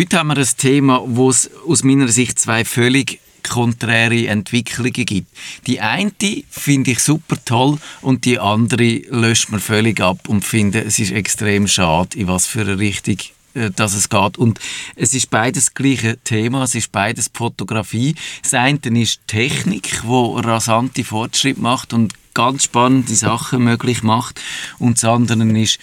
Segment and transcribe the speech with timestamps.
[0.00, 5.28] Heute haben wir ein Thema, wo es aus meiner Sicht zwei völlig konträre Entwicklungen gibt.
[5.66, 6.10] Die eine
[6.48, 11.12] finde ich super toll und die andere löscht man völlig ab und finde, es ist
[11.12, 13.18] extrem schade, in was für eine Richtung
[13.52, 14.38] äh, dass es geht.
[14.38, 14.58] Und
[14.96, 18.14] es ist beides das gleiche Thema, es ist beides Fotografie.
[18.42, 24.40] Das eine ist Technik, wo rasante Fortschritte macht und ganz spannende Sachen möglich macht.
[24.78, 25.78] Und das andere ist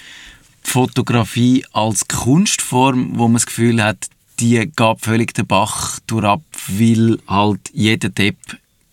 [0.70, 7.18] Fotografie als Kunstform, wo man das Gefühl hat, die geht völlig den Bach durchab, weil
[7.26, 8.38] halt jeder Depp,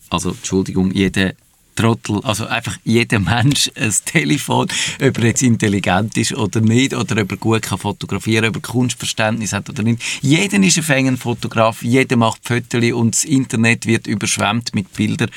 [0.08, 1.32] also Entschuldigung, jeder
[1.74, 4.68] Trottel, also einfach jeder Mensch ein Telefon,
[5.02, 8.62] ob er jetzt intelligent ist oder nicht, oder ob er gut kann fotografieren, ob er
[8.62, 10.02] Kunstverständnis hat oder nicht.
[10.22, 15.30] Jeder ist ein fängender Fotograf, jeder macht Fotos und das Internet wird überschwemmt mit Bildern,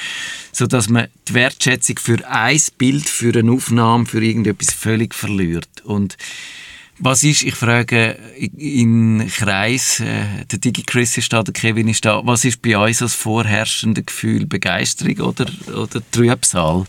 [0.51, 5.69] sodass man die Wertschätzung für ein Bild, für eine Aufnahme, für irgendetwas völlig verliert.
[5.83, 6.17] Und
[6.99, 8.17] was ist, ich frage
[8.57, 12.99] in Kreis, äh, der Digi-Chris ist da, der Kevin ist da, was ist bei uns
[12.99, 14.45] das vorherrschende Gefühl?
[14.45, 16.85] Begeisterung oder, oder Trübsal?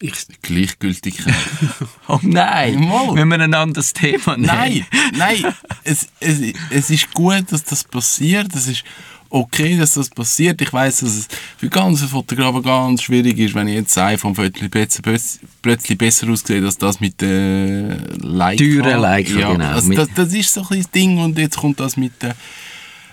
[0.00, 1.34] Ich, Gleichgültigkeit.
[2.08, 3.14] oh nein, Mal.
[3.14, 4.46] wir müssen ein anderes Thema nehmen.
[4.46, 8.84] Nein, nein, es, es, es ist gut, dass das passiert, es ist
[9.32, 10.60] okay, dass das passiert.
[10.60, 14.34] Ich weiß, dass es für ganze Fotografen ganz schwierig ist, wenn ich jetzt sage, vom
[14.34, 18.62] plötzlich besser aussieht, als das mit der Leica.
[18.62, 19.70] Teure Leica, ja, genau.
[19.70, 22.36] Also das, das, ist so ein das Ding und jetzt kommt das mit der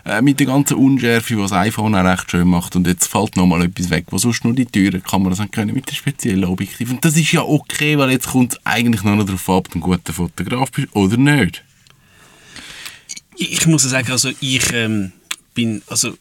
[0.06, 2.76] äh, mit der ganzen Unschärfe, was das iPhone auch recht schön macht.
[2.76, 5.74] Und jetzt fällt noch mal etwas weg, was sonst nur die teuren Kameras haben können
[5.74, 6.90] mit dem speziellen Objektiv.
[6.92, 9.70] Und das ist ja okay, weil jetzt kommt es eigentlich nur noch darauf ab, ob
[9.72, 11.64] du ein guter Fotograf bist oder nicht.
[13.38, 15.14] Ich muss sagen, also ich ähm,
[15.60, 16.18] bin, also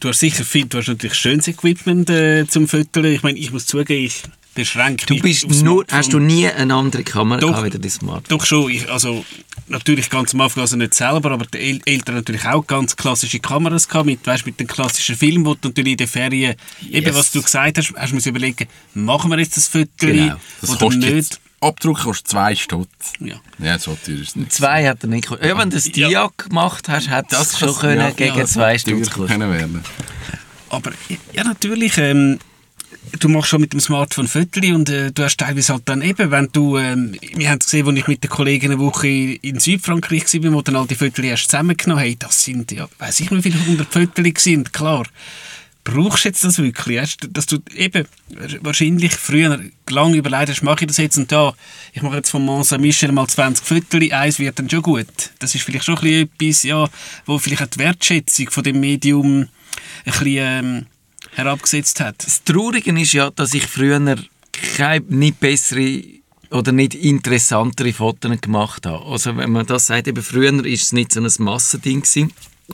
[0.00, 3.14] du hast sicher viel, du hast natürlich schönes Equipment äh, zum Fotografieren.
[3.14, 4.22] Ich meine, ich muss zugeben, ich
[4.54, 8.38] beschränke Du bist nur, hast du nie eine andere Kamera doch, gehabt, wie dein Smartphone?
[8.38, 9.24] Doch schon, ich, also
[9.68, 13.38] natürlich ganz am Anfang also nicht selber, aber die El Eltern natürlich auch ganz klassische
[13.38, 16.90] Kameras gehabt, mit, weißt, mit den klassischen Filmen, wo du natürlich in den Ferien, yes.
[16.90, 20.36] eben was du gesagt hast, hast du überlegen, machen wir jetzt das Foto genau.
[20.68, 21.12] oder nicht?
[21.12, 23.12] Jetzt Abdruck kostet zwei Stutz.
[23.20, 23.36] Ja.
[23.58, 24.52] Ja, so teuer ist es nicht.
[24.52, 25.48] Zwei hat er nicht gekostet.
[25.48, 26.30] Ja, wenn du das ja.
[26.36, 29.82] gemacht hast, hätte es schon können ja, gegen ja, zwei Stutz können werden.
[30.68, 30.92] Aber
[31.32, 32.38] ja, natürlich, ähm,
[33.18, 36.30] du machst schon mit dem Smartphone Fotos und äh, du hast teilweise halt dann eben,
[36.30, 40.24] wenn du, ähm, wir haben gesehen, als ich mit den Kollegen eine Woche in Südfrankreich
[40.42, 43.44] war, wo dann all die Fotos erst zusammengenommen haben, das sind ja, weiß ich nicht,
[43.44, 45.04] wie viele hundert Fotos sind, klar
[45.84, 47.16] brauchst du jetzt das wirklich?
[47.30, 48.06] Dass du eben
[48.60, 51.54] wahrscheinlich früher lange überlegt hast, mache ich das jetzt und da,
[51.92, 55.06] ich mache jetzt von Mont Saint-Michel mal 20 Fotos, eins wird dann schon gut.
[55.38, 56.88] Das ist vielleicht schon etwas, ja,
[57.26, 59.48] wo vielleicht auch die Wertschätzung von dem Medium ein
[60.04, 60.86] bisschen ähm,
[61.32, 62.24] herabgesetzt hat.
[62.24, 64.16] Das Traurige ist ja, dass ich früher
[64.76, 66.02] keine, nicht bessere
[66.50, 69.04] oder nicht interessantere Fotos gemacht habe.
[69.06, 72.32] Also wenn man das sagt, eben früher war es nicht so ein Massending gewesen.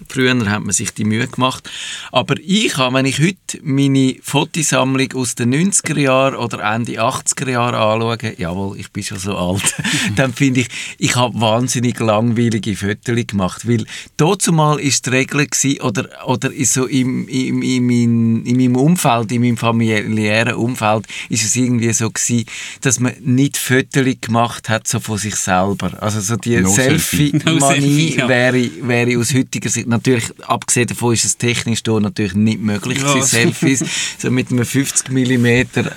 [0.08, 1.68] Früher hat man sich die Mühe gemacht.
[2.12, 7.50] Aber ich habe, wenn ich heute meine Fotosammlung aus den 90er Jahren oder Ende 80er
[7.50, 9.74] Jahren anschaue, jawohl, ich bin schon so alt,
[10.16, 13.68] dann finde ich, ich habe wahnsinnig langweilige Fotos gemacht.
[13.68, 13.84] Weil
[14.16, 18.76] dazu mal ist die Regel gewesen, oder, oder so im, im, im, in, in meinem
[18.76, 22.46] Umfeld, in meinem familiären Umfeld, ist es irgendwie so gewesen,
[22.82, 25.90] dass man nicht Fotos gemacht hat so von sich selber.
[26.00, 31.24] Also so die no Selfie-Manie no wäre, wäre aus heutiger Sicht natürlich, abgesehen davon ist
[31.24, 33.20] es technisch hier natürlich nicht möglich ja.
[33.22, 33.84] Selfies.
[34.18, 35.88] so mit einem 50 mm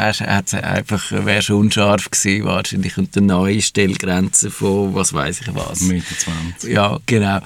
[0.63, 5.81] einfach, wäre schon unscharf gewesen wahrscheinlich und eine neue Stellgrenze von was weiß ich was.
[5.81, 6.72] Meter 20.
[6.72, 7.40] Ja, genau.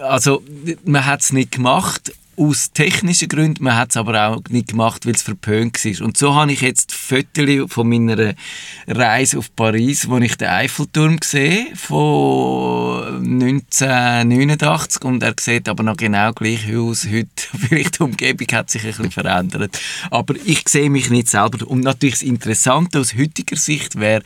[0.00, 0.42] Also
[0.84, 5.06] man hat es nicht gemacht aus technischen Gründen, man hat es aber auch nicht gemacht,
[5.06, 6.06] weil es verpönt war.
[6.06, 7.22] Und so habe ich jetzt Fotos
[7.68, 8.34] von meiner
[8.86, 15.96] Reise auf Paris, wo ich den Eiffelturm sehe, von 1989 und er sieht aber noch
[15.96, 17.28] genau gleich aus heute.
[17.68, 19.78] Vielleicht die Umgebung hat sich ein bisschen verändert.
[20.10, 21.66] Aber ich sehe mich nicht selber.
[21.66, 24.22] Und natürlich das Interessante aus heutiger Sicht wäre,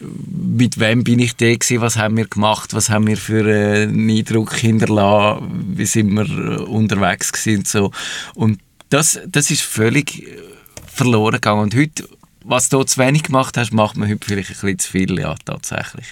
[0.00, 4.10] mit wem bin ich da gewesen, was haben wir gemacht, was haben wir für einen
[4.10, 7.68] Eindruck hinterlassen, wie sind wir unterwegs gewesen sind.
[7.68, 7.90] So.
[8.34, 8.60] Und
[8.90, 10.38] das, das ist völlig äh,
[10.86, 11.62] verloren gegangen.
[11.62, 12.08] Und heute,
[12.44, 15.34] was du zu wenig gemacht hast, macht man heute vielleicht ein bisschen zu viel, ja,
[15.44, 16.06] tatsächlich.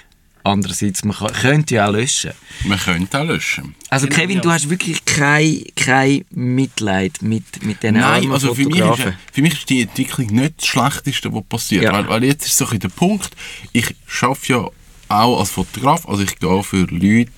[0.45, 2.33] Andererseits, man kann, könnte ja auch löschen.
[2.65, 3.77] Man könnte auch löschen.
[3.91, 4.43] Also genau, Kevin, ja.
[4.43, 9.43] du hast wirklich kein, kein Mitleid mit, mit diesen Nein, also für mich, ist, für
[9.43, 11.85] mich ist die Entwicklung nicht das Schlechteste, was passiert.
[11.85, 11.93] Ja.
[11.93, 13.31] Weil, weil jetzt ist so der Punkt,
[13.73, 14.69] ich arbeite ja
[15.09, 17.31] auch als Fotograf, also ich gehe für Leute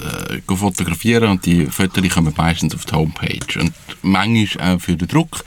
[0.00, 3.72] äh, fotografieren und die Fotos kommen meistens auf die Homepage und
[4.02, 5.44] manchmal auch für den Druck.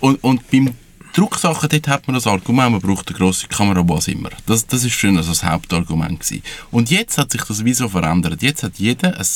[0.00, 0.74] Und, und beim
[1.12, 4.30] Drucksachen, dort hat man das Argument, man braucht eine grosse Kamera, was immer.
[4.46, 6.42] Das, das ist früher also das Hauptargument gewesen.
[6.70, 8.42] Und jetzt hat sich das wie so verändert.
[8.42, 9.26] Jetzt hat jeder ein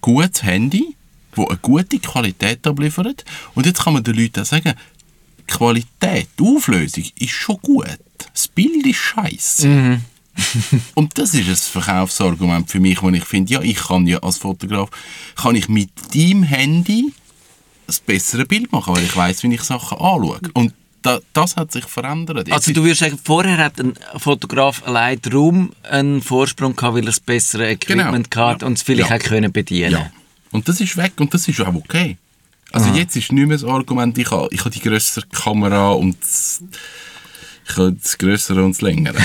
[0.00, 0.96] gutes Handy,
[1.34, 3.24] das eine gute Qualität abliefert.
[3.54, 4.74] Und jetzt kann man den Leuten auch sagen,
[5.38, 7.98] die Qualität, die Auflösung ist schon gut.
[8.32, 9.68] Das Bild ist scheiße.
[10.94, 14.38] Und das ist ein Verkaufsargument für mich, wo ich finde, ja, ich kann ja als
[14.38, 14.90] Fotograf,
[15.36, 17.12] kann ich mit deinem Handy
[17.86, 20.40] ein besseres Bild machen, weil ich weiß, wie ich Sachen anschaue.
[20.54, 20.72] Und
[21.02, 22.48] da, das hat sich verändert.
[22.48, 27.02] Jetzt Also du würdest sagen, vorher hat ein Fotograf allein darum einen Vorsprung gehabt, weil
[27.02, 28.46] er das bessere Equipment Genau.
[28.48, 29.16] hatte und es vielleicht Ja.
[29.16, 30.10] auch können bedienen Ja.
[30.50, 32.16] Und das ist weg und das ist auch okay.
[32.72, 36.16] Also jetzt ist nicht mehr das Argument, ich habe, ich habe die grössere Kamera und
[36.20, 36.60] das,
[37.76, 39.16] habe das Größere und das Längere.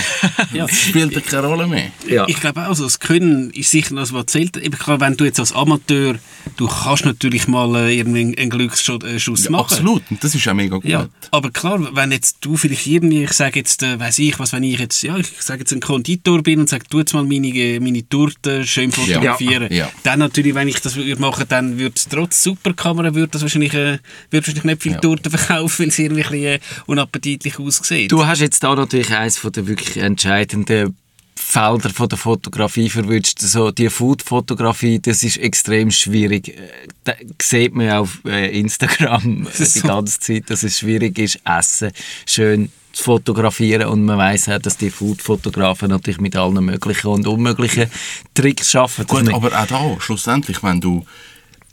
[0.53, 0.65] Ja.
[0.65, 1.91] Das spielt ja keine Rolle mehr.
[2.07, 2.27] Ja.
[2.27, 4.57] Ich glaube auch, also das Können ist sicher das, was zählt.
[4.57, 6.15] Eben klar, wenn du jetzt als Amateur,
[6.57, 9.61] du kannst natürlich mal äh, irgendwie einen Glücksschuss äh, Ja, machen.
[9.65, 10.01] absolut.
[10.09, 10.85] Und das ist auch mega gut.
[10.85, 14.53] Ja, aber klar, wenn jetzt du vielleicht irgendwie, ich sage jetzt, äh, weiß ich was,
[14.53, 17.23] wenn ich jetzt, ja, ich sage jetzt ein Konditor bin und sage, tu jetzt mal
[17.25, 19.91] meine, meine Torte schön fotografieren, Ja, ja.
[20.03, 23.73] dann natürlich, wenn ich das würde machen, dann würde es trotz Superkamera, würde das wahrscheinlich,
[23.75, 23.99] äh,
[24.31, 25.01] würde wahrscheinlich nicht viele Ja.
[25.01, 28.11] Torten verkaufen, weil es irgendwie ein bisschen, unappetitlich aussieht.
[28.11, 30.95] Du hast jetzt da natürlich eines der wirklich entscheidenden
[31.35, 33.39] Felder von der Fotografie verwünscht.
[33.39, 36.49] So die Food-Fotografie, das ist extrem schwierig.
[36.49, 41.17] Äh, Da sieht man ja auf äh, Instagram äh, die ganze Zeit, dass es schwierig
[41.17, 41.91] ist, Essen
[42.27, 47.27] schön zu fotografieren und man weiß auch, dass die Food-Fotografen natürlich mit allen möglichen und
[47.27, 47.89] unmöglichen
[48.33, 49.07] Tricks arbeiten.
[49.07, 51.05] Gut, aber auch da, schlussendlich, wenn du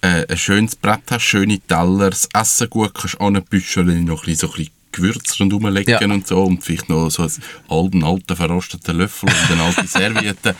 [0.00, 4.36] äh, ein schönes Brett hast, schöne Teller, das Essen gut kannst anbüscheln, noch ein bisschen,
[4.36, 6.00] so ein bisschen Gewürze rundherum legen Ja.
[6.00, 7.32] und so und vielleicht noch so einen
[7.68, 10.54] alten, alten verrosteten Löffel und eine alte Serviette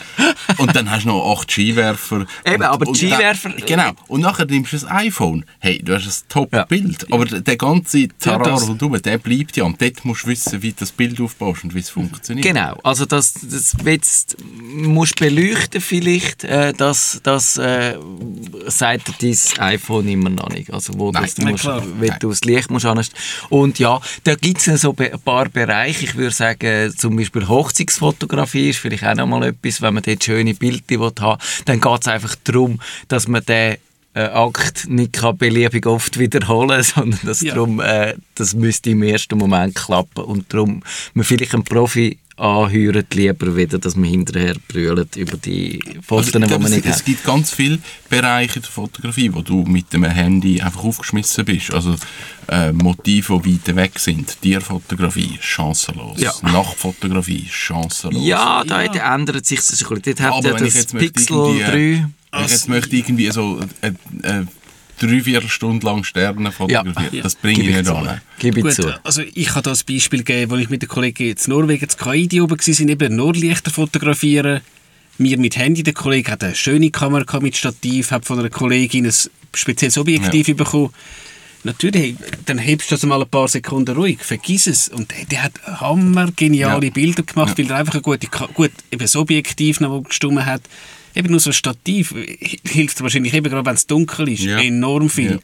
[0.57, 2.25] und dann hast du noch acht Skiwerfer.
[2.45, 3.91] Eben, und, aber und Skiwerfer- Dann, genau.
[4.07, 5.45] Und nachher nimmst du das iPhone.
[5.59, 6.61] Hey, du hast ein Ja.
[6.63, 7.11] Top-Bild.
[7.11, 9.63] Aber der ganze Terror das- rundherum, der bleibt ja.
[9.63, 12.45] Und dort musst du wissen, wie du das Bild aufbaust und wie es funktioniert.
[12.47, 17.95] Genau, also das, das jetzt musst du beleuchten vielleicht, äh, das, das äh,
[18.67, 20.71] sagt dein iPhone immer noch nicht.
[20.73, 21.83] Also wo Nein, das, du musst, klar.
[21.99, 22.17] wenn Nein.
[22.19, 23.21] du das Licht musst anstellen.
[23.49, 27.47] Und ja, da gibt es so be- ein paar Bereiche, ich würde sagen, zum Beispiel
[27.47, 31.41] Hochzeitsfotografie ist vielleicht auch noch mal etwas, wenn man dort schöne Bilder will haben.
[31.65, 33.77] Dann geht es einfach darum, dass man den
[34.13, 37.53] äh, Akt nicht kann beliebig oft wiederholen sondern dass Ja.
[37.55, 40.23] darum, äh, das müsste im ersten Moment klappen.
[40.25, 40.83] Und darum
[41.13, 46.39] man vielleicht einen Profi anhören lieber wieder, dass man hinterher brüllt über die Fotos, Also,
[46.39, 47.05] die man es, nicht es hat.
[47.05, 47.79] gibt ganz viele
[48.09, 51.73] Bereiche der Fotografie, wo du mit dem Handy einfach aufgeschmissen bist.
[51.73, 51.95] Also
[52.47, 54.39] äh, Motive, die weit weg sind.
[54.41, 56.19] Tierfotografie, chancenlos.
[56.21, 56.31] Ja.
[56.43, 58.23] Nachtfotografie, chancenlos.
[58.25, 60.01] Ja, da ändert sich das ein bisschen.
[60.03, 62.09] Dort hat Aber ja wenn ich das jetzt möchte Pixel irgendwie, 3...
[62.31, 63.87] Wenn ich jetzt möchte irgendwie so äh,
[64.21, 64.45] äh,
[64.99, 67.21] drei, vier Stunden lang Sterne fotografieren, Ja.
[67.23, 68.21] das bringe ich nicht an.
[68.39, 68.93] Gebe ich zu.
[69.03, 71.97] also ich kann da ein Beispiel geben, wo ich mit den Kollegen in Norwegen zu
[71.97, 74.61] KID oben waren, eben nur Lichter fotografieren.
[75.19, 79.05] Wir mit Handy, der Kollege hat eine schöne Kamera mit Stativ, hat von einer Kollegin
[79.07, 79.13] ein
[79.55, 80.91] spezielles Objektiv bekommen.
[81.63, 82.15] Natürlich,
[82.45, 84.89] dann hebst du das mal ein paar Sekunden ruhig, vergiss es.
[84.89, 86.91] Und der, der hat hammergeniale Ja.
[86.91, 90.61] Bilder gemacht, weil er einfach ein gute, Ka- gut, eben das Objektiv noch gestummen hat.
[91.15, 92.37] Eben nur so ein Stativ äh,
[92.67, 94.59] hilft wahrscheinlich eben gerade, wenn es dunkel ist, Ja.
[94.59, 95.31] enorm viel.
[95.31, 95.37] Ja.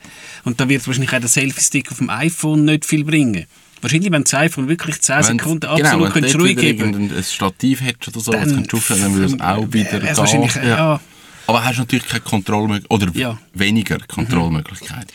[0.43, 3.45] Und da wird wahrscheinlich auch der Selfie-Stick auf dem iPhone nicht viel bringen.
[3.81, 5.73] Wahrscheinlich, wenn das iPhone wirklich 10 Wenn- Sekunden genau,
[6.05, 9.35] absolut du ruhig geben ein Stativ hättest oder so, das könntest du aufstellen, dann würde
[9.35, 10.67] es auch wieder wär's wahrscheinlich, gehen.
[10.67, 11.01] ja.
[11.47, 13.38] Aber hast natürlich keine Kontrollmöglichkeit, oder Ja.
[13.53, 15.07] weniger Kontrollmöglichkeiten.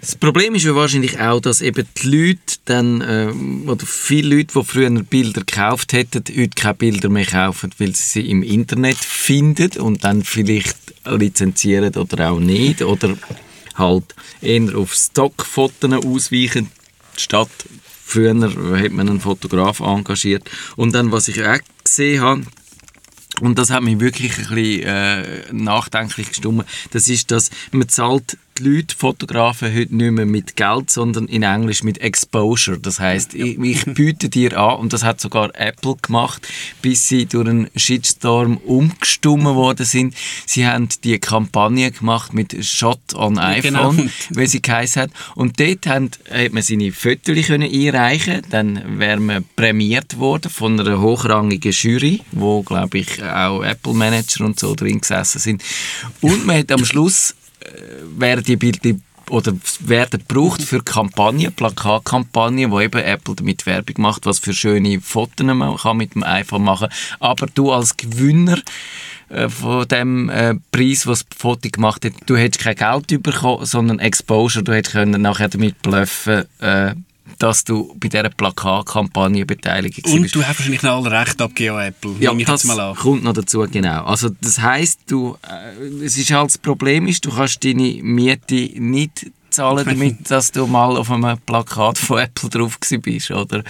[0.00, 4.58] Das Problem ist ja wahrscheinlich auch, dass eben die Leute dann, ähm, oder viele Leute,
[4.58, 8.98] die früher Bilder gekauft hätten, heute keine Bilder mehr kaufen, weil sie sie im Internet
[8.98, 10.76] finden und dann vielleicht
[11.06, 13.16] lizenzieren oder auch nicht oder
[13.74, 16.70] halt eher auf Stockfotos ausweichen,
[17.16, 17.50] statt
[18.04, 20.48] früher hat man einen Fotograf engagiert.
[20.76, 22.42] Und dann, was ich auch gesehen habe,
[23.40, 26.64] und das hat mich wirklich ein bisschen äh, nachdenklich gestimmt.
[26.92, 31.42] Das ist, dass man zahlt die Leute, Fotografen, heute nicht mehr mit Geld, sondern in
[31.42, 32.78] Englisch mit Exposure.
[32.78, 36.46] Das heißt, ich, ich biete dir an, und das hat sogar Apple gemacht,
[36.82, 40.14] bis sie durch einen Shitstorm umgestimmt worden sind.
[40.46, 44.10] Sie haben die Kampagne gemacht mit Shot on iPhone, genau.
[44.30, 45.10] wie sie geheißen hat.
[45.34, 51.00] Und dort haben, hat man seine Fotos einreichen Dann wäre man prämiert worden von einer
[51.00, 55.62] hochrangigen Jury, wo, glaube ich, auch Apple-Manager und so drin gesessen sind.
[56.20, 57.34] Und man hat am Schluss,
[58.16, 58.98] werden die Bilder
[59.30, 65.00] oder werden gebraucht für Kampagnen, Plakatkampagnen, wo eben Apple damit Werbung macht, was für schöne
[65.00, 66.88] Fotos man kann mit dem iPhone machen.
[67.18, 68.60] Aber du als Gewinner
[69.28, 73.98] äh, von dem äh, Preis, was Foto gemacht hat, du hättest kein Geld bekommen, sondern
[73.98, 76.94] Exposure, du hättest nachher damit bluffen, äh,
[77.38, 80.34] dass du bei dieser Plakatkampagne beteiligt Und bist.
[80.34, 82.14] du hast wahrscheinlich noch alle Recht abgegeben an Apple.
[82.20, 82.94] Ja, ich das mal an.
[82.96, 84.04] kommt noch dazu, genau.
[84.04, 88.70] Also das heisst, du, äh, es ist halt das Problem ist, du kannst deine Miete
[88.80, 93.62] nicht zahlen damit, dass du mal auf einem Plakat von Apple drauf bist, oder?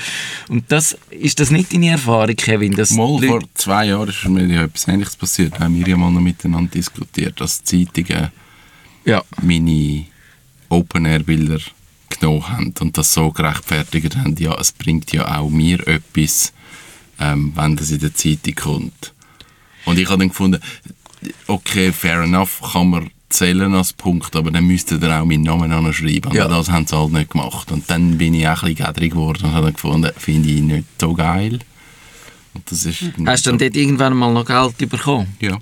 [0.48, 2.74] Und das, ist das nicht deine Erfahrung, Kevin?
[2.74, 5.54] Dass Mal vor zwei Jahren ist mir ja etwas Ähnliches passiert.
[5.54, 8.30] Da haben wir ja mal noch miteinander diskutiert, dass die Zeitungen
[9.04, 9.22] ja.
[9.42, 10.06] meine
[10.68, 11.60] Open-Air-Bilder
[12.18, 16.52] genommen haben und das so gerechtfertigt haben, ja, es bringt ja auch mir etwas,
[17.18, 19.12] ähm, wenn das in der Zeitung kommt.
[19.84, 20.60] Und ich habe dann gefunden,
[21.46, 25.72] okay, fair enough, kann man zählen als Punkt, aber dann müsste ihr auch meinen Namen
[25.72, 26.32] anschreiben.
[26.32, 26.48] Ja.
[26.48, 27.70] Das haben sie halt nicht gemacht.
[27.72, 30.60] Und dann bin ich auch ein bisschen gädrig geworden und habe dann gefunden, finde ich
[30.60, 31.58] nicht so geil.
[32.54, 33.02] Und das ist...
[33.26, 35.36] Hast du dann dort irgendwann mal noch Geld bekommen?
[35.40, 35.58] Ja.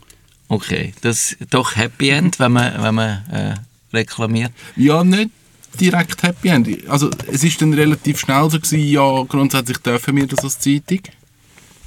[0.49, 3.55] Okay, das ist doch Happy End, wenn man, wenn man äh,
[3.93, 4.53] reklamiert.
[4.77, 5.31] Ja, nicht
[5.75, 6.69] direkt Happy End.
[6.89, 11.01] Also es ist dann relativ schnell so gewesen, ja, grundsätzlich dürfen wir das als Zeitung.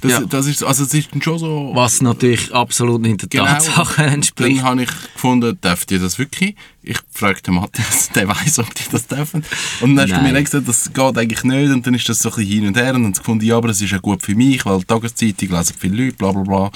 [0.00, 0.20] Das, Ja.
[0.20, 1.70] das ist, also es ist schon so...
[1.74, 3.44] Was natürlich absolut nicht der Genau.
[3.46, 4.58] Tatsache entspricht.
[4.58, 6.54] Dann habe ich gefunden, dürft ihr das wirklich?
[6.82, 9.44] Ich fragte Matthias, der weiß, ob die das dürfen.
[9.80, 11.70] Und dann hast du mir gesagt, das geht eigentlich nicht.
[11.72, 12.94] Und dann ist das so ein bisschen hin und her.
[12.94, 15.74] Und dann gefunden, ja, aber es ist ja gut für mich, weil die Tageszeitung lesen
[15.78, 16.70] viele Leute, bla bla bla.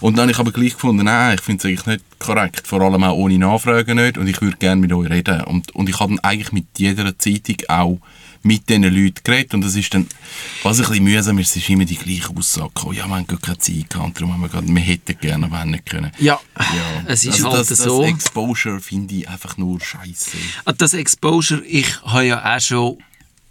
[0.00, 2.66] Und dann habe ich aber gleich gefunden, nein, ich finde es eigentlich nicht korrekt.
[2.66, 4.16] Vor allem auch ohne Nachfragen nicht.
[4.16, 5.42] Und ich würde gerne mit euch reden.
[5.42, 7.98] Und, und ich habe dann eigentlich mit jeder Zeitung auch
[8.42, 9.54] mit diesen Leuten geredet.
[9.54, 10.06] Und das ist dann,
[10.62, 12.70] was ein bisschen mühsam ist, es ist immer die gleiche Aussage.
[12.74, 12.96] gekommen.
[12.96, 15.60] Ja, wir haben gar keine Zeit gehabt, darum haben wir gerade, wir hätten gerne, aber
[15.60, 16.10] haben nicht können.
[16.18, 18.02] Ja, Ja, es ist also halt das, so.
[18.02, 20.30] Das Exposure finde ich einfach nur scheiße.
[20.64, 22.98] Ah, Das Exposure, ich habe ja auch schon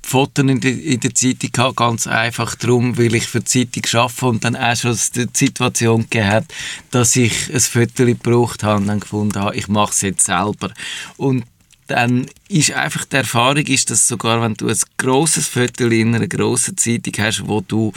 [0.01, 4.01] Fotos in der, in der Zeitung gehabt, ganz einfach darum, weil ich für die Zeitung
[4.01, 6.46] arbeite und dann auch schon die Situation gegeben hat,
[6.89, 10.72] dass ich ein Foto gebraucht habe und dann gefunden habe, ich mache es jetzt selber.
[11.17, 11.43] Und
[11.89, 16.27] dann ist einfach die Erfahrung, ist, dass sogar wenn du ein grosses Foto in einer
[16.27, 17.91] grossen Zeitung hast, wo du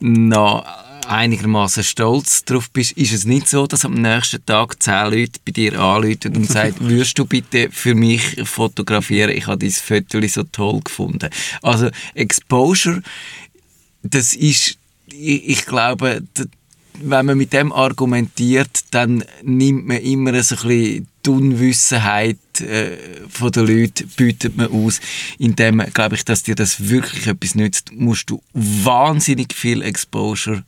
[0.00, 0.64] noch
[1.06, 5.52] einigermaßen stolz drauf bist, ist es nicht so, dass am nächsten Tag zehn Leute bei
[5.52, 9.30] dir anrufen und sagen, würdest du bitte für mich fotografieren?
[9.30, 11.28] Ich habe dein Foto so toll gefunden.
[11.62, 13.02] Also Exposure,
[14.02, 14.78] das ist,
[15.08, 16.22] ich, ich glaube,
[17.02, 22.96] wenn man mit dem argumentiert, dann nimmt man immer so ein bisschen die Unwissenheit äh,
[23.28, 25.00] von den Leuten, bietet man aus.
[25.38, 30.64] Indem, glaube ich, dass dir das wirklich etwas nützt, musst du wahnsinnig viel Exposure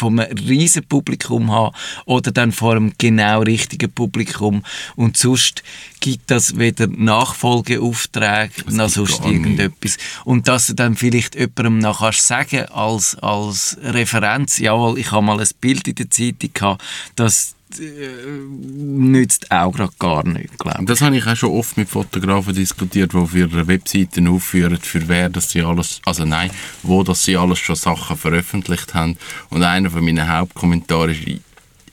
[0.00, 4.64] von einem riesen Publikum haben oder dann vor einem genau richtigen Publikum.
[4.96, 5.62] Und sonst
[6.00, 9.98] gibt das weder Nachfolgeaufträge noch gibt sonst irgendetwas.
[10.24, 15.24] Und dass du dann vielleicht jemandem noch kannst sagen als, als Referenz, jawohl, ich habe
[15.24, 16.82] mal ein Bild in der Zeitung gehabt,
[17.16, 20.86] das äh, nützt auch gerade gar nicht, glaube ich.
[20.86, 25.06] Das habe ich auch schon oft mit Fotografen diskutiert, die für ihre Webseiten aufführen, für
[25.08, 26.50] wer das sie alles, also nein,
[26.82, 29.16] wo das sie alles schon Sachen veröffentlicht haben.
[29.50, 31.40] Und einer von meinen Hauptkommentaren ist,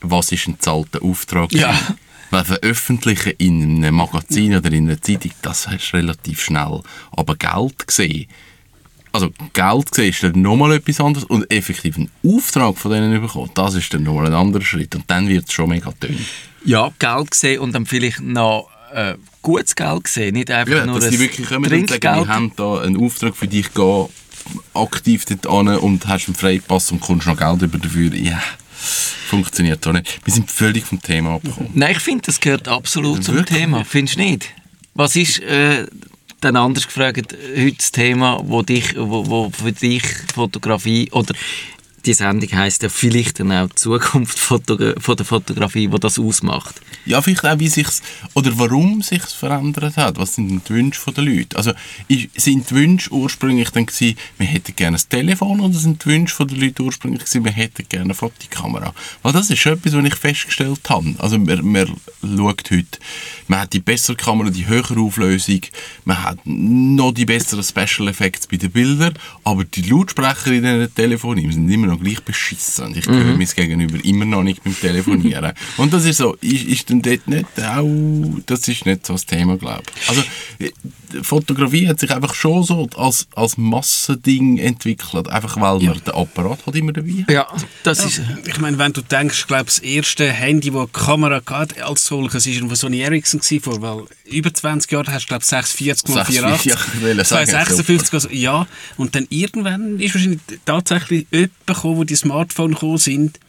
[0.02, 1.52] was ist ein zahlter Auftrag?
[1.52, 1.74] Ja.
[2.30, 6.82] Weil veröffentlichen in einem Magazin oder in einer Zeitung, das hast du relativ schnell.
[7.12, 8.28] Aber Geld gesehen,
[9.18, 13.50] also Geld gesehen ist dann nochmal etwas anderes und effektiv einen Auftrag von denen bekommen,
[13.56, 16.18] das ist dann nochmal ein anderer Schritt und dann wird es schon mega dünn.
[16.64, 20.96] Ja, Geld gesehen und dann vielleicht noch äh, gutes Geld gesehen, nicht einfach Ja, nur
[20.96, 24.06] dass ein die wirklich kommen und sagen, wir haben da einen Auftrag für dich, geh
[24.74, 28.14] aktiv dort an und hast einen Freipass und kommst noch Geld über dafür.
[28.14, 28.40] Ja,
[29.28, 30.20] funktioniert so nicht.
[30.24, 31.72] Wir sind völlig vom Thema abgekommen.
[31.74, 33.60] Nein, ich finde, das gehört absolut zum Wirklich?
[33.60, 33.84] Thema.
[33.84, 34.54] Findest du nicht?
[34.94, 35.86] Was ist, äh,
[36.42, 40.04] dann anders gefragt, heute das Thema, wo, dich, wo, wo für dich
[40.34, 41.34] Fotografie oder
[42.08, 46.80] die Sendung heisst ja vielleicht dann auch die Zukunft von der Fotografie, wo das ausmacht.
[47.06, 48.02] Ja, vielleicht auch, wie sich's
[48.34, 50.18] oder warum sich's verändert hat.
[50.18, 51.58] Was sind die Wünsche der Leute?
[51.58, 51.74] Also,
[52.36, 56.46] sind die Wünsche ursprünglich dann gewesen, wir hätten gerne ein Telefon oder sind die Wünsche
[56.46, 58.94] der Leute ursprünglich gewesen, wir hätten gerne eine Fotokamera?
[59.22, 61.14] Weil das ist etwas, was ich festgestellt habe.
[61.18, 61.88] Also, man, man
[62.22, 63.00] schaut heute,
[63.48, 65.62] man hat die bessere Kamera, die höhere Auflösung,
[66.06, 70.96] man hat noch die besseren Special Effects bei den Bildern, aber die Lautsprecher in diesen
[70.96, 72.86] Telefonen sind immer noch gleich beschissen.
[72.86, 75.54] Und ich höre mein Gegenüber immer noch nicht beim Telefonieren.
[75.78, 79.26] Und das ist so, ist, ist denn dort nicht auch, das ist nicht so das
[79.26, 80.10] Thema, glaube ich.
[80.10, 80.22] Also,
[80.60, 80.72] äh,
[81.14, 86.14] die Fotografie hat sich einfach schon so als, als Massending entwickelt, einfach weil man den
[86.14, 87.32] Apparat halt immer dabei hat.
[87.32, 87.48] Ja,
[87.84, 88.22] das ist...
[88.46, 92.06] Ich meine, wenn du denkst, ich glaube, das erste Handy, das eine Kamera hatte als
[92.06, 95.48] solches, war von Sony Ericsson gewesen, vor, weil über 20 Jahre hast du, glaube ich,
[95.48, 96.66] 640 mal 640, 84.
[96.66, 98.68] ja, ich wollte sagen, 256, also, ja.
[98.98, 103.40] Und dann irgendwann ist wahrscheinlich tatsächlich jemand gekommen, wo die Smartphones gekommen sind,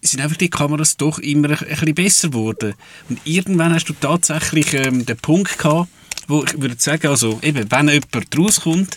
[0.00, 2.74] sind einfach die Kameras doch immer ein, bisschen besser geworden.
[3.08, 5.88] Und irgendwann hast du tatsächlich ähm, den Punkt gehabt,
[6.28, 8.96] wo ich würde sagen, also eben, wenn jemand rauskommt,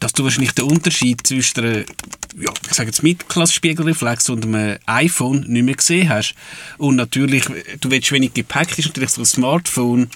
[0.00, 5.44] dass du wahrscheinlich den Unterschied zwischen einer, ja, ich sage jetzt Mittelklasse-Spiegelreflex und einem iPhone
[5.46, 6.34] nicht mehr gesehen hast.
[6.76, 7.44] Und natürlich,
[7.80, 10.10] du willst wenig Gepäck, ist natürlich so ein Smartphone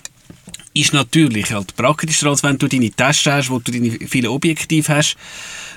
[0.73, 4.95] ist natürlich halt praktischer, als wenn du deine Tasche hast, wo du deine vielen Objektive
[4.95, 5.17] hast.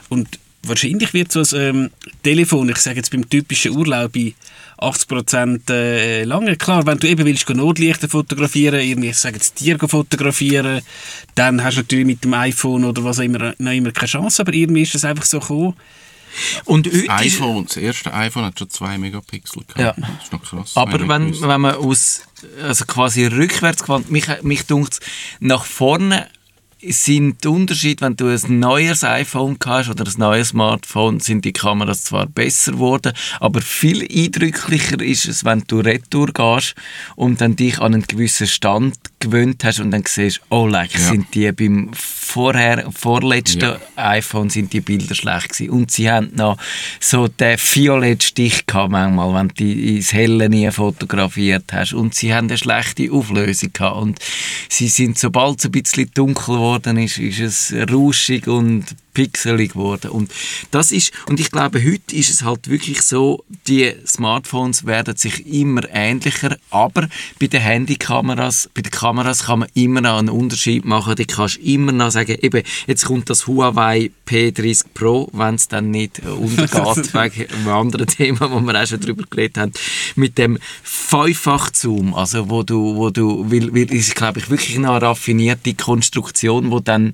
[0.09, 1.89] Und wahrscheinlich wird so ein ähm,
[2.23, 4.33] Telefon, ich sage jetzt beim typischen Urlaub, bei
[4.79, 6.55] 80% äh, lange.
[6.57, 10.81] Klar, wenn du eben willst Notlichter fotografieren, irgendwie, ich sage jetzt Tier fotografieren,
[11.35, 14.41] dann hast du natürlich mit dem iPhone oder was auch immer noch immer keine Chance,
[14.41, 15.75] aber irgendwie ist das einfach so gekommen.
[16.65, 19.97] Und das, iPhone, das erste iPhone hat schon 2 Megapixel gehabt.
[19.99, 20.07] Ja.
[20.15, 20.71] Das ist noch krass.
[20.75, 22.23] Aber wenn, wenn man aus,
[22.61, 24.99] also quasi rückwärts gewandt, mich, mich dunkt
[25.39, 26.27] nach vorne
[26.89, 31.53] sind die Unterschiede, wenn du ein neues iPhone hast oder ein neues Smartphone, sind die
[31.53, 36.75] Kameras zwar besser geworden, aber viel eindrücklicher ist es, wenn du retour gehst
[37.15, 40.99] und dann dich an einen gewissen Stand gewöhnt hast und dann siehst, oh, like, ja.
[40.99, 43.79] sind die beim vorher, vorletzten ja.
[43.95, 45.69] iPhone sind die Bilder schlecht gewesen.
[45.69, 46.57] Und sie haben noch
[46.99, 51.93] so den Violettstich gehabt manchmal, wenn du ins Helle nie fotografiert hast.
[51.93, 53.97] Und sie haben eine schlechte Auflösung gehabt.
[53.97, 54.19] Und
[54.69, 60.11] sie sind, sobald es ein bisschen dunkel geworden ist, ist es rauschig und pixelig geworden.
[60.11, 60.31] Und
[60.71, 65.45] das ist, und ich glaube, heute ist es halt wirklich so, die Smartphones werden sich
[65.45, 67.07] immer ähnlicher, aber
[67.39, 71.15] bei den Handykameras, bei den Kameras kann man immer noch einen Unterschied machen.
[71.15, 75.91] Die kannst immer noch sagen, eben, jetzt kommt das Huawei P30 Pro, wenn es dann
[75.91, 79.73] nicht untergeht, wegen einem anderen Thema, wo wir auch schon drüber geredet haben,
[80.15, 84.89] mit dem Fünffach-Zoom, also wo du, wo du, weil, weil ist, glaube ich, wirklich eine
[84.89, 87.11] raffinierte Konstruktion, wo dann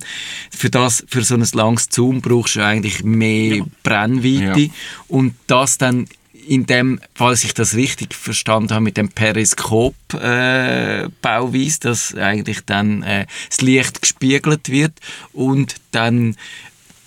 [0.50, 3.64] für das, für so ein langes Zoom brauchst du eigentlich mehr ja.
[3.82, 4.60] Brennweite.
[4.60, 4.68] Ja.
[5.08, 6.06] Und das dann
[6.46, 13.02] in dem, falls ich das richtig verstanden habe, mit dem Periskop-Bauweise, äh, dass eigentlich dann
[13.02, 14.92] äh, das Licht gespiegelt wird
[15.32, 16.36] und dann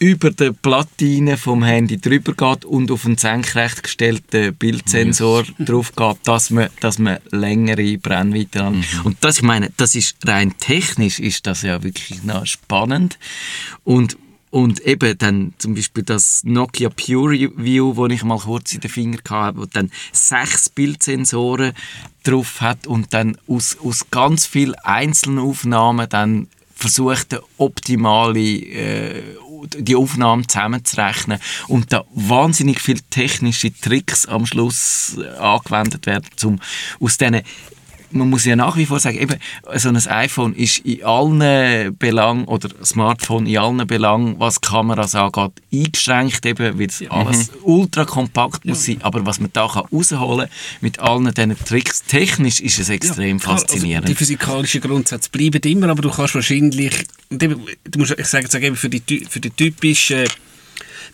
[0.04, 5.54] über die Platine vom Handy drüber geht und auf einen senkrecht gestellten Bildsensor yes.
[5.60, 8.74] drauf geht, dass man, dass man längere Brennweite hat.
[8.74, 8.84] Mhm.
[9.06, 13.18] Und das, ich meine, das ist rein technisch ist das ja wirklich noch spannend
[13.86, 14.18] und
[14.54, 18.92] und eben dann zum Beispiel das Nokia Pure View, wo ich mal kurz in den
[18.92, 21.74] Finger hatte, wo dann sechs Bildsensoren
[22.22, 29.24] drauf hat und dann aus, aus ganz vielen einzelnen Aufnahmen dann versucht, optimale äh,
[29.76, 36.60] die Aufnahmen zusammenzurechnen und da wahnsinnig viele technische Tricks am Schluss äh, angewendet werden, um
[37.00, 37.42] aus diesen
[38.14, 39.36] man muss ja nach wie vor sagen, eben,
[39.76, 45.52] so ein iPhone ist in allen Belangen, oder Smartphone in allen Belangen, was Kameras angeht,
[45.72, 47.12] eingeschränkt, eben, weil es ja.
[47.12, 47.58] alles mhm.
[47.64, 49.00] ultra kompakt muss sein.
[49.02, 50.48] Aber was man da kann rausholen
[50.82, 54.06] mit allen diesen Tricks, technisch ist es extrem ja, faszinierend.
[54.06, 57.58] Also die physikalischen Grundsätze bleiben immer, aber du kannst wahrscheinlich, du
[57.98, 60.28] musst, ich sage jetzt eben, für die, für die typischen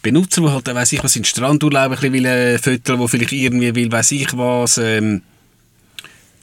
[0.01, 3.75] Benutzer, die halt, weiss ich was, in Strandurlaub ein bisschen äh, füttern, wo vielleicht irgendwie
[3.75, 5.21] will, weiss ich was, ähm,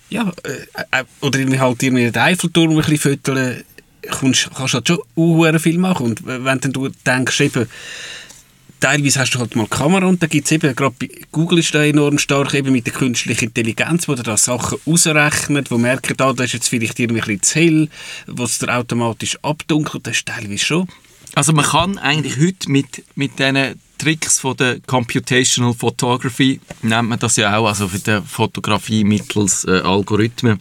[0.09, 3.65] ja, äh, äh, oder irgendwie halt irgendwie den Eiffelturm ein bisschen fütteln,
[4.03, 6.07] kannst, kannst halt schon uh, viel machen.
[6.07, 7.67] Und wenn dann du denkst, eben,
[8.81, 11.75] teilweise hast du halt mal Kamera und da gibt es eben, gerade bei Google ist
[11.75, 16.33] da enorm stark, eben mit der künstlichen Intelligenz, wo da Sachen ausrechnet, wo merkt, ah,
[16.33, 17.89] da ist jetzt vielleicht irgendwie ein bisschen zu hell,
[18.27, 20.89] was der automatisch abdunkelt, das ist teilweise schon.
[21.35, 27.19] Also man kann eigentlich heute mit, mit diesen Tricks von der Computational Photography, nennt man
[27.19, 30.61] das ja auch, also für die Fotografie mittels äh, Algorithmen,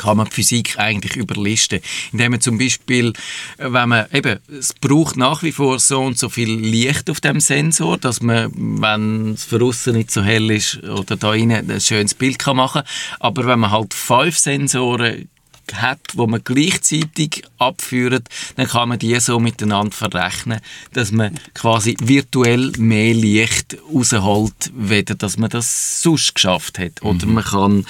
[0.00, 1.80] kann man die Physik eigentlich überlisten.
[2.12, 3.12] Indem man zum Beispiel,
[3.58, 7.20] äh, wenn man eben, es braucht nach wie vor so und so viel Licht auf
[7.20, 11.70] dem Sensor, dass man, wenn es für außen nicht so hell ist oder da innen
[11.70, 12.82] ein schönes Bild kann machen.
[13.18, 15.28] Aber wenn man halt fünf Sensoren
[15.74, 20.60] hat, wo man gleichzeitig abführt, dann kann man die so miteinander verrechnen,
[20.92, 27.02] dass man quasi virtuell mehr Licht rausholt, weder dass man das sonst geschafft hat.
[27.02, 27.34] Oder mhm.
[27.34, 27.86] man, kann,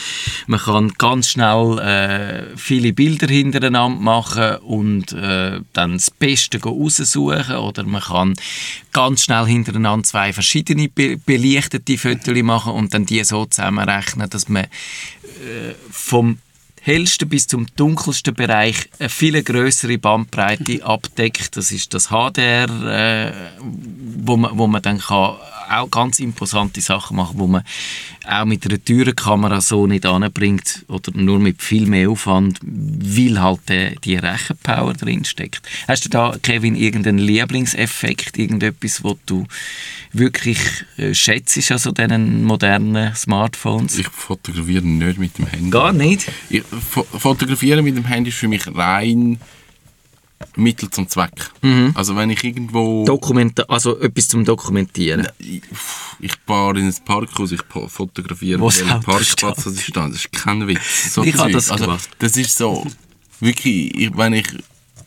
[0.47, 7.57] man kann ganz schnell äh, viele Bilder hintereinander machen und äh, dann das Beste raussuchen
[7.57, 8.35] oder man kann
[8.93, 14.49] ganz schnell hintereinander zwei verschiedene be belichtete Fotos machen und dann die so zusammenrechnen, dass
[14.49, 16.38] man äh, vom
[16.81, 21.57] hellsten bis zum dunkelsten Bereich eine viel größere Bandbreite abdeckt.
[21.57, 25.37] Das ist das HDR, äh, wo, man, wo man dann kann
[25.70, 27.62] auch ganz imposante Sachen machen, wo man
[28.26, 33.40] auch mit einer teuren Kamera so nicht anbringt oder nur mit viel mehr Aufwand, weil
[33.40, 35.62] halt die, die Rechenpower drin steckt.
[35.88, 39.46] Hast du da, Kevin, irgendeinen Lieblingseffekt, irgendetwas, wo du
[40.12, 40.59] wirklich
[40.96, 43.98] äh, schätzt an so diesen modernen Smartphones?
[43.98, 45.70] Ich fotografiere nicht mit dem Handy.
[45.70, 46.30] Gar nicht?
[46.48, 49.38] Ich, fo fotografieren mit dem Handy ist für mich rein
[50.57, 51.50] Mittel zum Zweck.
[51.62, 51.92] Mhm.
[51.94, 53.05] Also wenn ich irgendwo...
[53.05, 55.29] Dokumenta also etwas zum Dokumentieren.
[55.38, 55.62] ich,
[56.20, 59.96] ich fahre in ein Parkhaus, ich fotografiere, das welchen Auto Parkplatz das ist.
[59.96, 60.09] da.
[60.09, 61.14] Das ist kein Witz.
[61.14, 62.09] So Ich habe das also, gemacht.
[62.18, 62.87] Das ist so,
[63.40, 64.48] wirklich, ich, wenn ich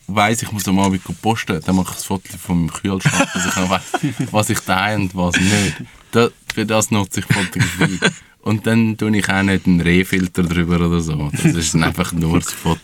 [0.06, 3.46] weiss, ich muss am Abend posten, dann mache ich ein Foto von meinem Kühlschrank, dass
[3.46, 5.76] ich weiss, was ich da und was nicht.
[6.10, 7.98] Da, für das nutze ich Fotografie.
[8.44, 11.30] Und dann tue ich auch nicht einen Rehfilter drüber oder so.
[11.32, 12.78] Das ist einfach nur das Foto.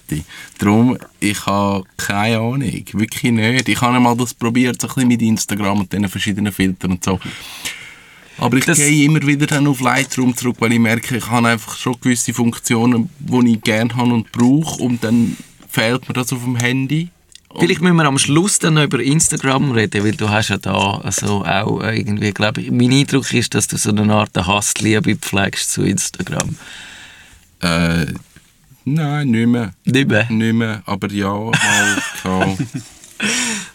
[0.59, 2.63] Darum, ich habe keine Ahnung.
[2.93, 3.69] Wirklich nicht.
[3.69, 7.05] Ich habe einmal das probiert, so ein bisschen mit Instagram und diesen verschiedenen Filtern und
[7.05, 7.21] so.
[8.39, 11.49] Aber ich Das- gehe immer wieder dann auf Lightroom zurück, weil ich merke, ich habe
[11.49, 15.37] einfach schon gewisse Funktionen, die ich gerne habe und brauche und dann
[15.69, 17.11] fehlt mir das auf dem Handy.
[17.59, 21.01] Vielleicht müssen wir am Schluss dann noch über Instagram reden, weil du hast ja da
[21.03, 25.73] also auch irgendwie, glaube ich, mein Eindruck ist, dass du so eine Art Hassliebe pflegst
[25.73, 26.57] zu Instagram.
[27.61, 28.07] Äh,
[28.85, 29.73] nein, nicht mehr.
[29.85, 30.31] Nicht mehr?
[30.31, 31.53] Nicht mehr, aber ja, mal.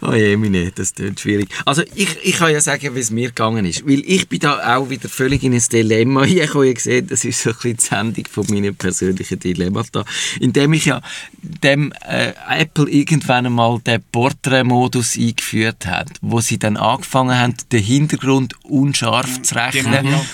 [0.01, 1.49] Oh je, meine, das klingt schwierig.
[1.65, 3.88] Also ich, ich kann ja sagen, wie es mir gegangen ist.
[3.88, 6.21] Weil ich bin da auch wieder völlig in ein Dilemma.
[6.21, 10.05] Habe ja gesehen, das ist so ein bisschen die Sendung von meinen persönlichen Dilemmata.
[10.39, 11.01] Indem ich ja
[11.41, 17.84] dem äh, Apple irgendwann einmal den Porträtmodus eingeführt hat, wo sie dann angefangen haben, den
[17.84, 20.05] Hintergrund unscharf zu rechnen.
[20.05, 20.25] Genau.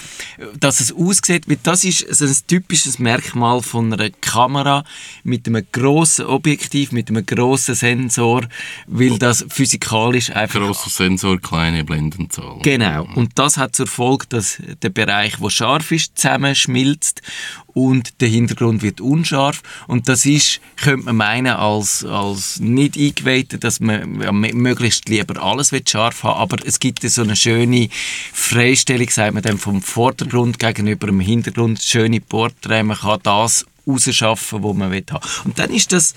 [0.60, 4.84] Dass es aussieht, weil das ist so ein typisches Merkmal von einer Kamera
[5.24, 8.48] mit einem grossen Objektiv, mit einem grossen Sensor,
[8.88, 12.58] weil das physikalisch einfach Grosser Sensor, kleine Blendenzahl.
[12.64, 13.08] Genau.
[13.14, 17.22] Und das hat zur Folge, dass der Bereich, wo scharf ist, zusammenschmilzt
[17.68, 19.62] und der Hintergrund wird unscharf.
[19.88, 25.40] Und das ist, könnte man meinen, als, als nicht eingeweihter, dass man ja, möglichst lieber
[25.40, 27.90] alles will scharf haben Aber es gibt so eine schöne
[28.34, 31.84] Freistellung, sagt man dann, vom Vordergrund gegenüber dem Hintergrund.
[31.84, 32.84] Schöne Porträts.
[32.84, 35.22] Man kann das rausschaffen, was man will haben.
[35.46, 36.16] Und dann ist das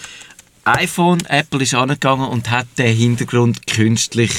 [0.64, 4.32] iPhone, Apple ist angegangen und hat den Hintergrund künstlich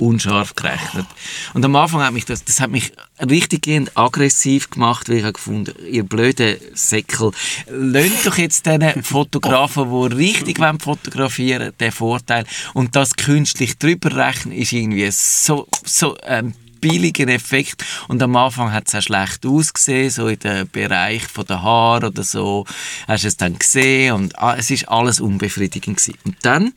[0.00, 1.06] unscharf gerechnet.
[1.54, 5.34] Und am Anfang hat mich das, das hat mich richtig aggressiv gemacht, weil ich habe
[5.34, 7.32] gefunden, ihr blöden Säckel,
[7.70, 12.44] lönt doch jetzt diesen Fotografen, die richtig wollen fotografieren den Vorteil.
[12.74, 17.84] Und das künstlich drüber rechnen ist irgendwie so, so ein billiger Effekt.
[18.08, 22.08] Und am Anfang hat es auch schlecht ausgesehen, so in dem Bereich von der Haare
[22.08, 22.66] oder so.
[23.06, 26.18] Hast du es dann gesehen und ah, es ist alles unbefriedigend gewesen.
[26.24, 26.72] Und dann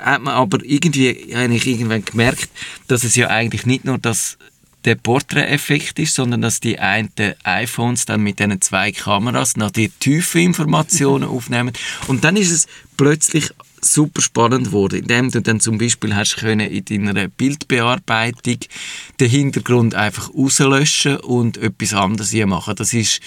[0.00, 2.48] hat man aber irgendwie eigentlich irgendwann gemerkt,
[2.88, 4.38] dass es ja eigentlich nicht nur das
[4.84, 7.10] der Porträteffekt ist, sondern dass die einen
[7.44, 11.72] iPhones dann mit diesen zwei Kameras noch die tiefen Informationen aufnehmen.
[12.08, 13.50] Und dann ist es plötzlich
[13.84, 18.58] super spannend geworden, indem du dann zum Beispiel hast können in deiner Bildbearbeitung
[19.20, 22.76] den Hintergrund einfach rauslöschen und etwas anderes hier machen.
[22.76, 23.20] Das ist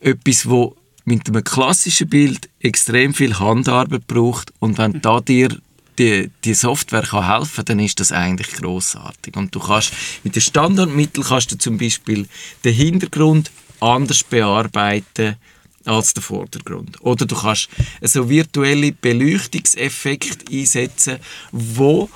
[0.00, 5.56] etwas, wo mit einem klassischen Bild extrem viel Handarbeit braucht und wenn da dir
[5.98, 9.36] die, die Software kann helfen, dann ist das eigentlich großartig.
[9.36, 9.92] Und du kannst
[10.24, 12.26] mit den Standardmitteln kannst du zum Beispiel
[12.64, 15.36] den Hintergrund anders bearbeiten
[15.84, 17.00] als der Vordergrund.
[17.02, 17.68] Oder du kannst
[18.02, 21.18] so virtuelle Beleuchtungseffekte einsetzen,
[21.52, 22.08] wo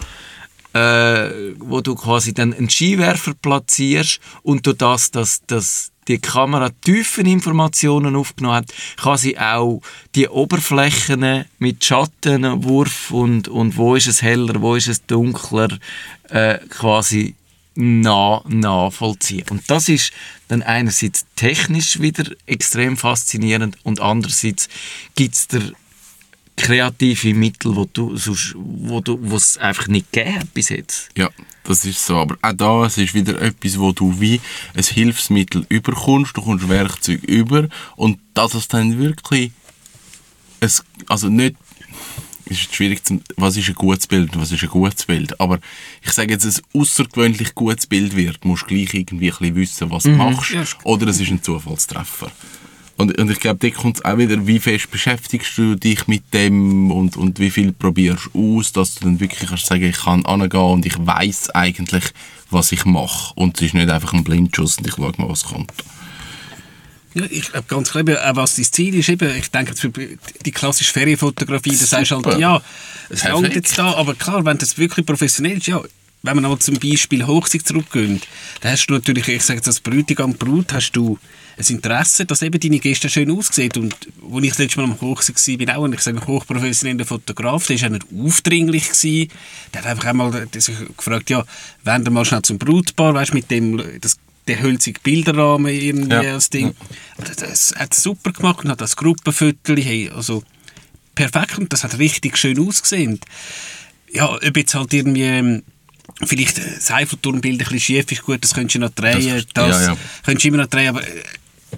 [0.75, 6.71] äh, wo du quasi dann einen Skiwerfer platzierst und durch das, dass, dass die Kamera
[6.85, 9.81] tiefen Informationen aufgenommen hat, kann sie auch
[10.15, 15.79] die Oberflächen mit Schattenwurf und, und wo ist es heller, wo ist es dunkler,
[16.31, 17.35] äh, quasi
[17.79, 19.45] nachvollziehen.
[19.51, 20.13] Und das ist
[20.49, 24.69] dann einerseits technisch wieder extrem faszinierend und andererseits
[25.15, 25.63] gibt es der
[26.57, 31.09] kreative Mittel, wo du, sonst- wo du, wo einfach nicht gegeben hat bis jetzt.
[31.17, 31.31] Ja,
[31.63, 32.17] das ist so.
[32.17, 34.41] Aber auch da, es ist wieder etwas, wo du wie
[34.75, 39.53] ein Hilfsmittel überkommst, du kommst Werkzeug über und dass es dann wirklich
[40.61, 41.55] es, also nicht
[42.51, 45.41] ist schwierig zu, was ist ein gutes Bild und was ist ein gutes Bild.
[45.41, 45.59] Aber
[46.03, 49.91] ich sage jetzt, ein außergewöhnlich gutes Bild wird, musst du gleich irgendwie ein bisschen wissen,
[49.91, 50.51] was du machst.
[50.51, 50.87] Ist gut.
[50.87, 52.31] Oder es ist ein Zufallstreffer.
[52.97, 56.35] Und, und ich glaube, da kommt es auch wieder, wie fest beschäftigst du dich mit
[56.35, 59.99] dem und, und wie viel probierst du aus, dass du dann wirklich kannst sagen, ich
[59.99, 62.05] kann angehen und ich weiß eigentlich,
[62.51, 63.33] was ich mache.
[63.37, 65.73] Und es ist nicht einfach ein Blindschuss und ich schaue mal, was kommt.
[67.19, 69.81] Ja, ich glaube ganz klar, eben, auch was dein Ziel ist, eben, ich denke jetzt
[69.81, 72.31] für die klassische Ferienfotografie, das sagst Super.
[72.31, 72.63] halt, ja,
[73.11, 75.81] es langt jetzt da, aber klar, wenn das wirklich professionell ist, ja,
[76.23, 78.21] wenn wir noch zum Beispiel Hochzeit zurückgehen,
[78.61, 81.19] da hast du natürlich, ich sage jetzt als Bräutigam, Brut, hast du
[81.59, 83.73] ein Interesse, dass eben deine Gäste schön aussehen.
[83.77, 83.95] Und
[84.33, 87.05] als ich das letzte Mal am Hochzeit war, bin auch, und ich sage, ein hochprofessioneller
[87.05, 88.89] Fotograf, der war auch nicht aufdringlich.
[88.89, 89.29] Gewesen.
[89.75, 91.45] Der hat einfach einmal sich gefragt, ja,
[91.85, 96.35] wenn mal schnell zum Brutpaar, weißt, mit dem, das, der hölzige Bilderrahmen irgendwie Ja.
[96.35, 96.75] als Ding.
[97.19, 100.43] Das, das hat es super gemacht und hat das Gruppenfoto, hey, also
[101.15, 103.21] perfekt und das hat richtig schön ausgesehen.
[104.13, 105.63] Ja, ob jetzt halt irgendwie ähm,
[106.25, 109.47] vielleicht äh, das Eiffelturmbild ein bisschen schief ist, gut, das könntest du noch drehen, das,
[109.55, 109.99] Das- ja, ja.
[110.25, 111.23] könntest du immer noch drehen, aber äh,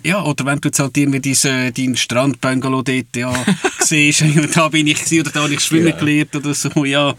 [0.05, 3.35] ja, oder wenn du jetzt halt irgendwie diesen, deinen Strandbungalow dort ja,
[3.81, 4.23] siehst,
[4.55, 5.97] da bin ich oder da habe ich schwimmen Ja.
[5.97, 7.15] gelernt oder so, ja,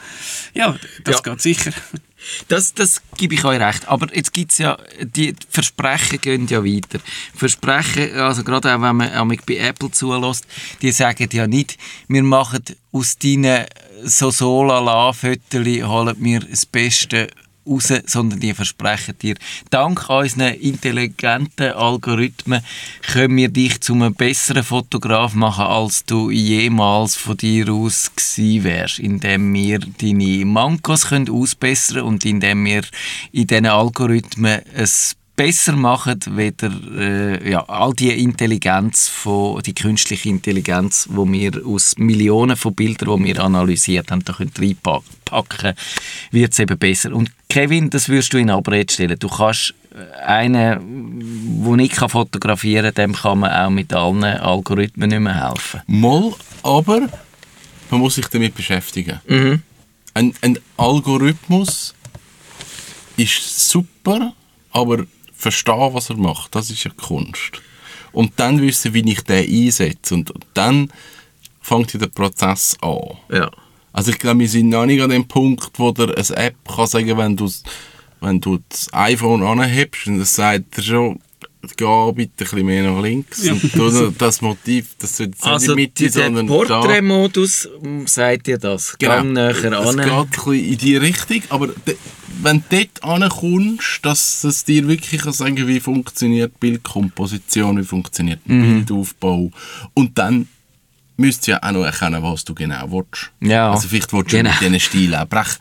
[0.54, 1.34] ja das Ja.
[1.34, 1.74] geht sicher.
[2.48, 3.88] Das, das gebe ich euch recht.
[3.88, 7.00] Aber jetzt gibt es ja, die Versprechen gehen ja weiter.
[7.36, 10.46] Versprechen, also gerade auch wenn man auch bei Apple zulässt,
[10.82, 13.66] die sagen ja nicht, wir machen aus deinen
[14.04, 17.28] so so lala Fötterli holen wir das Beste
[17.66, 19.36] raus, sondern die versprechen dir,
[19.70, 22.62] dank unseren intelligenten Algorithmen
[23.02, 28.64] können wir dich zu einem besseren Fotograf machen, als du jemals von dir aus gewesen
[28.64, 32.84] wärst, indem wir deine Mankos können ausbessern und indem wir
[33.32, 40.30] in diesen Algorithmen es besser machen, weder äh, ja, all die Intelligenz, von, die künstliche
[40.30, 45.74] Intelligenz, wo wir aus Millionen von Bildern, die wir analysiert haben, da können reinpacken,
[46.32, 47.14] wird es eben besser.
[47.14, 49.18] Und Kevin, das würdest du in Abrede stellen.
[49.18, 54.24] Du kannst äh, einen, der nicht kann fotografieren kann, dem kann man auch mit allen
[54.24, 55.82] Algorithmen nicht mehr helfen.
[55.88, 57.10] Mal, aber
[57.90, 59.20] man muss sich damit beschäftigen.
[60.14, 61.96] Ein, ein Algorithmus
[63.18, 64.34] ist super,
[64.72, 65.06] aber
[65.42, 67.62] verstehen, was er macht, das ist ja Kunst.
[68.12, 70.16] Und dann wissen, wie ich den einsetze.
[70.16, 70.92] Und dann
[71.62, 73.18] fängt der Prozess an.
[73.32, 73.50] Ja.
[73.94, 76.88] Also ich glaube, wir sind noch nicht an dem Punkt, wo der eine App kann
[76.88, 77.50] sagen, wenn du
[78.22, 81.20] wenn du das iPhone anhebst und es sagt dir schon,
[81.78, 83.48] geh bitte ein bisschen mehr nach links.
[83.50, 86.48] Und du, das Motiv, das soll jetzt Also nicht in die Mitte, der sondern.
[86.48, 88.98] Porträtmodus mm, sagt dir das.
[89.00, 90.00] Gang näher Es geht an.
[90.00, 91.70] ein bisschen in die Richtung, aber
[92.42, 98.40] wenn du dort ankommst, dass es dir wirklich kann sagen wie funktioniert Bildkomposition, wie funktioniert
[98.46, 98.86] Mhm.
[98.86, 99.52] Bildaufbau
[99.94, 100.48] und dann
[101.18, 103.32] müsst ihr ja auch noch erkennen, was du genau willst.
[103.42, 104.50] Ja, Also vielleicht willst du genau.
[104.50, 105.58] mit diesen Stilen auch brechen.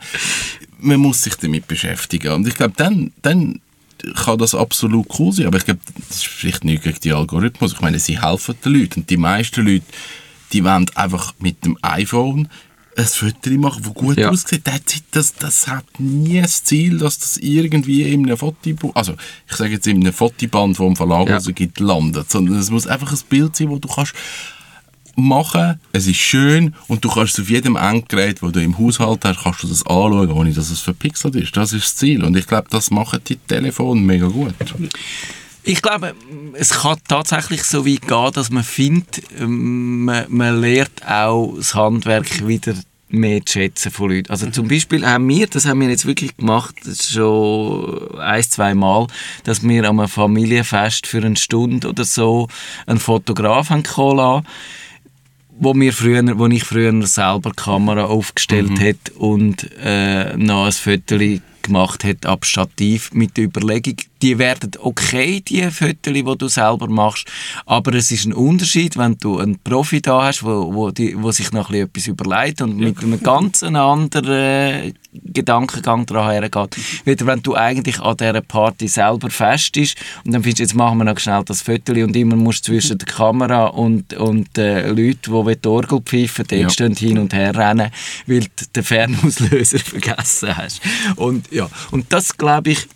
[0.79, 3.61] Man muss sich damit beschäftigen und ich glaube, dann, dann
[4.23, 7.73] kann das absolut cool sein, aber ich glaube, das ist vielleicht nicht gegen die Algorithmus.
[7.73, 9.85] Ich meine, sie helfen den Leuten und die meisten Leute,
[10.53, 12.49] die wollen einfach mit dem iPhone
[12.97, 14.29] ein Foto machen, das gut Ja.
[14.29, 14.63] aussieht.
[15.11, 19.15] Das, das hat nie das Ziel, dass das irgendwie in einem Fotobuch, also
[19.49, 21.35] ich sage jetzt in einem Fotoband, das im Verlag Ja.
[21.35, 24.13] rausgibt, landet, sondern es muss einfach ein Bild sein, wo du kannst
[25.15, 29.43] machen, es ist schön und du kannst auf jedem Endgerät, das du im Haushalt hast,
[29.43, 31.55] kannst du das anschauen, ohne dass es verpixelt ist.
[31.55, 34.53] Das ist das Ziel und ich glaube, das machen die Telefone mega gut.
[35.63, 36.15] Ich glaube,
[36.53, 41.75] es kann tatsächlich so weit gehen, dass man findet, ähm, man, man lernt auch das
[41.75, 42.73] Handwerk wieder
[43.11, 44.31] mehr zu schätzen von Leuten.
[44.31, 46.75] Also zum Beispiel haben wir, das haben wir jetzt wirklich gemacht,
[47.07, 49.07] schon ein, zwei Mal,
[49.43, 52.47] dass wir am Familienfest für eine Stunde oder so
[52.87, 54.47] einen Fotograf haben kommen lassen,
[55.61, 61.17] wo, wir früher, wo ich früher selber Kamera aufgestellt hat und äh, noch ein Foto
[61.61, 66.87] gemacht hat ab Stativ mit der Überlegung, die werden okay, die Fotos, die du selber
[66.87, 67.27] machst,
[67.65, 71.31] aber es ist ein Unterschied, wenn du einen Profi da hast, wo, wo, die, wo
[71.31, 76.77] sich noch ein bisschen etwas überlegt und mit einem ganz anderen äh, Gedankengang daran hergeht,
[77.05, 80.75] wieder wenn du eigentlich an dieser Party selber fest bist und dann findest du, jetzt
[80.75, 84.57] machen wir noch schnell das Foto und immer musst du zwischen der Kamera und, und
[84.57, 86.69] äh, Leuten, die die Orgel pfeifen, dort Ja.
[86.69, 87.91] stehen hin und her rennen,
[88.27, 90.81] weil du den Fernauslöser vergessen hast.
[91.15, 92.87] Und, ja, und das glaube ich,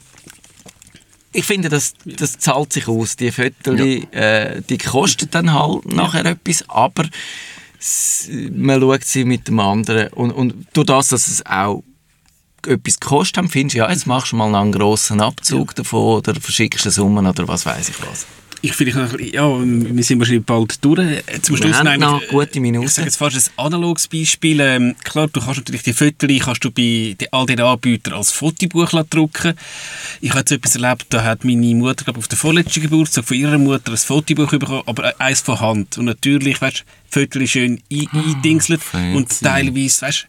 [1.36, 3.16] ich finde, das, das zahlt sich aus.
[3.16, 7.06] Die Fotos, äh, die kosten dann halt nachher etwas, aber
[8.52, 11.84] man schaut sie mit dem anderen und, und durch das, dass es auch
[12.66, 16.36] etwas gekostet haben, findest du, ja, jetzt machst du mal einen grossen Abzug davon oder
[16.36, 18.26] verschickst eine Summe oder was weiß ich was.
[18.66, 21.00] Ich vielleicht noch, ein bisschen- ja, wir sind wahrscheinlich bald durch.
[21.44, 22.86] Zum Wir Schluss haben eigentlich, noch äh, gute Minuten.
[22.88, 24.60] Ich sage jetzt fast ein analoges Beispiel.
[24.60, 28.32] Ähm, klar, du kannst natürlich die Fotos kannst du bei den, all den Anbietern als
[28.32, 29.54] Fotobuch drucken
[30.22, 33.38] Ich habe jetzt etwas erlebt, da hat meine Mutter glaub, auf der vorletzten Geburtstag von
[33.38, 35.98] ihrer Mutter ein Fotobuch bekommen, aber eins von Hand.
[35.98, 39.44] Und natürlich, weißt du, Fotos schön ein- eingedingselt und fancy.
[39.44, 40.28] teilweise, weißt du,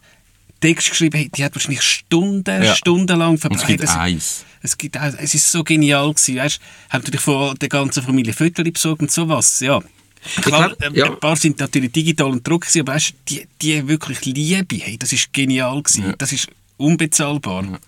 [0.61, 2.75] Text geschrieben, hey, die hat wahrscheinlich Stunden, Ja.
[2.75, 3.63] stundenlang Und verbracht.
[3.63, 4.45] es gibt eins.
[4.63, 6.61] es, gibt, es ist so genial gewesen, weißt?
[6.91, 9.81] Haben natürlich von der ganzen Familie Fotos besorgt und sowas, ja.
[10.43, 11.07] Klar, glaub, ähm, ja.
[11.07, 14.97] ein paar sind natürlich digital und druck gewesen, aber weißt, die, die wirklich Liebe, hey,
[14.99, 16.05] das ist genial gewesen.
[16.07, 16.15] Ja.
[16.19, 17.79] Das ist unbezahlbar.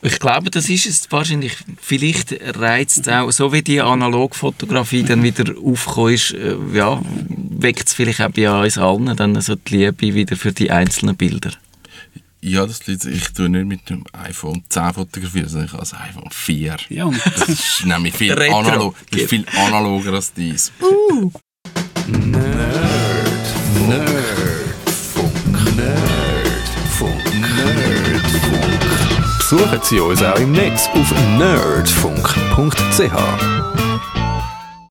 [0.00, 1.56] Ich glaube, das ist es wahrscheinlich.
[1.80, 7.88] Vielleicht reizt es auch, so wie die Analogfotografie dann wieder aufgekommen ist, äh, ja, weckt
[7.88, 11.50] es vielleicht auch bei uns allen dann so die Liebe wieder für die einzelnen Bilder.
[12.40, 15.94] Ja, das liegt, ich tue nicht mit dem iPhone 10 fotografieren, sondern ich habe das
[15.94, 16.76] iPhone 4.
[16.88, 20.70] Ja, und Das ist nämlich viel, analog, das ist viel analoger als dies.
[29.50, 33.57] Besuchen Sie uns auch im Netz auf nerdfunk.ch.